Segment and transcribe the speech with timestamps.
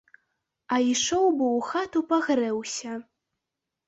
[0.77, 2.95] А ішоў бы ў хату пагрэўся.